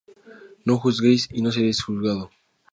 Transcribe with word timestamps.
No 0.69 0.77
juzguéis 0.79 1.27
y 1.31 1.43
no 1.43 1.51
seréis 1.51 1.83
juzgados 1.83 2.31